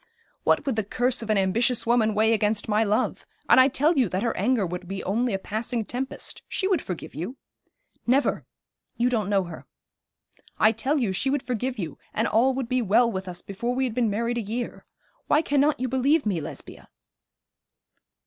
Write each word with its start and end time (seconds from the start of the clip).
'What 0.43 0.65
would 0.65 0.75
the 0.77 0.83
curse 0.83 1.21
of 1.21 1.29
an 1.29 1.37
ambitious 1.37 1.85
woman 1.85 2.15
weigh 2.15 2.33
against 2.33 2.67
my 2.67 2.83
love? 2.83 3.27
And 3.47 3.59
I 3.59 3.67
tell 3.67 3.99
you 3.99 4.09
that 4.09 4.23
her 4.23 4.35
anger 4.35 4.65
would 4.65 4.87
be 4.87 5.03
only 5.03 5.31
a 5.31 5.37
passing 5.37 5.85
tempest. 5.85 6.41
She 6.49 6.67
would 6.67 6.81
forgive 6.81 7.13
you.' 7.13 7.37
'Never 8.07 8.43
you 8.97 9.09
don't 9.11 9.29
know 9.29 9.43
her.' 9.43 9.67
'I 10.57 10.71
tell 10.71 10.99
you 10.99 11.11
she 11.11 11.29
would 11.29 11.43
forgive 11.43 11.77
you, 11.77 11.99
and 12.15 12.27
all 12.27 12.55
would 12.55 12.67
be 12.67 12.81
well 12.81 13.11
with 13.11 13.27
us 13.27 13.43
before 13.43 13.75
we 13.75 13.83
had 13.83 13.93
been 13.93 14.09
married 14.09 14.39
a 14.39 14.41
year. 14.41 14.87
Why 15.27 15.43
cannot 15.43 15.79
you 15.79 15.87
believe 15.87 16.25
me, 16.25 16.41
Lesbia?' 16.41 16.89